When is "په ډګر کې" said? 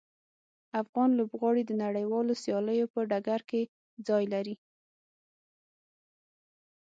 2.93-3.61